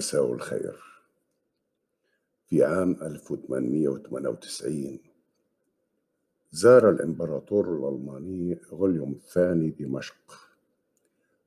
[0.00, 0.76] مساء الخير.
[2.46, 4.98] في عام 1898
[6.52, 10.48] زار الإمبراطور الألماني غوليوم الثاني دمشق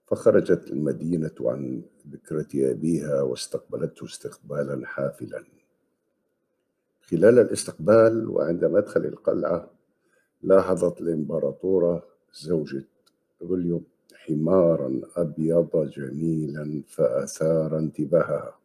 [0.08, 5.44] فخرجت المدينة عن ذكرة أبيها واستقبلته استقبالا حافلا.
[7.02, 9.72] خلال الاستقبال وعند مدخل القلعة
[10.42, 12.86] لاحظت الإمبراطورة زوجة
[13.44, 13.93] غوليوم
[14.28, 18.58] حمارا أبيض جميلا فأثار انتباهها.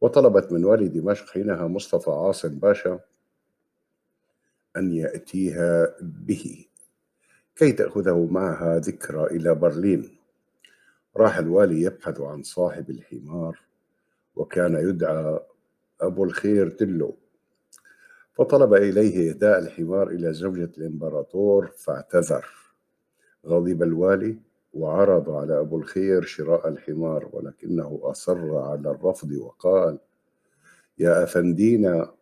[0.00, 3.00] وطلبت من والي دمشق حينها مصطفى عاصم باشا
[4.76, 6.64] أن يأتيها به
[7.56, 10.18] كي تأخذه معها ذكرى إلى برلين.
[11.16, 13.60] راح الوالي يبحث عن صاحب الحمار
[14.36, 15.40] وكان يدعى
[16.00, 17.16] أبو الخير تلو.
[18.32, 22.46] فطلب إليه إهداء الحمار إلى زوجة الإمبراطور فاعتذر.
[23.46, 24.38] غضب الوالي
[24.72, 29.98] وعرض على أبو الخير شراء الحمار ولكنه أصر على الرفض وقال
[30.98, 32.14] يا أفندينا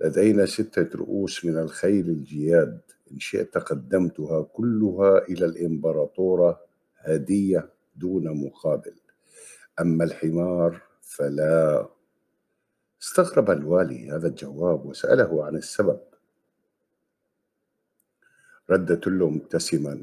[0.00, 2.80] لدينا ستة رؤوس من الخيل الجياد.
[3.12, 6.60] إن شئت قدمتها كلها إلى الإمبراطورة
[6.98, 8.94] هدية دون مقابل.
[9.80, 11.88] أما الحمار فلا.
[13.02, 16.00] استغرب الوالي هذا الجواب وسأله عن السبب.
[18.70, 20.02] رد تلو مبتسما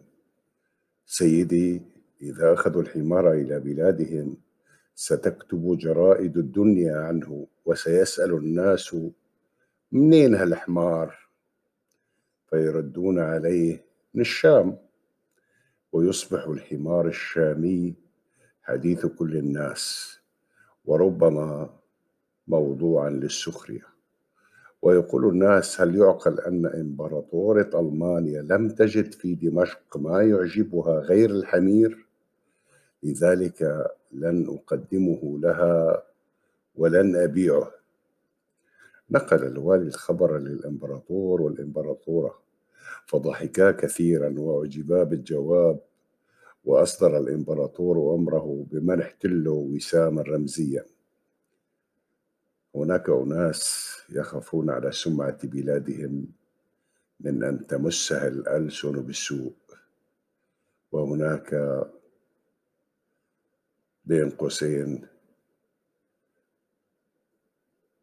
[1.12, 1.82] سيدي
[2.22, 4.38] إذا أخذوا الحمار إلى بلادهم
[4.96, 8.96] ستكتب جرائد الدنيا عنه وسيسأل الناس
[9.92, 11.16] منين هالحمار؟
[12.50, 14.78] فيردون عليه من الشام.
[15.92, 17.96] ويصبح الحمار الشامي
[18.64, 20.16] حديث كل الناس
[20.86, 21.70] وربما
[22.48, 23.88] موضوعا للسخرية.
[24.82, 32.08] ويقول الناس هل يعقل أن إمبراطورة ألمانيا لم تجد في دمشق ما يعجبها غير الحمير؟
[33.04, 36.04] لذلك لن أقدمه لها
[36.76, 37.72] ولن أبيعه.
[39.12, 42.40] نقل الوالي الخبر للإمبراطور والإمبراطورة
[43.06, 45.80] فضحكا كثيرا وأعجبا بالجواب
[46.66, 50.86] وأصدر الإمبراطور أمره بمنح تلو وساما رمزيا
[52.76, 56.28] هناك أناس يخافون على سمعة بلادهم
[57.20, 59.54] من أن تمسها الألسن بالسوء.
[60.92, 61.56] وهناك
[64.06, 65.08] بين قوسين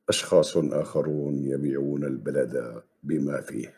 [0.08, 3.74] أشخاص آخرون يبيعون البلد بما فيه.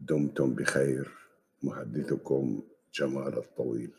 [0.00, 1.12] دمتم بخير.
[1.62, 2.62] محدثكم
[2.94, 3.92] جمال الطويل.